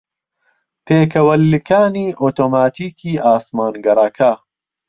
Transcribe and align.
پێکەوەلکانی 0.85 2.07
ئۆتۆماتیکیی 2.21 3.21
ئاسمانگەڕەکە 3.25 4.31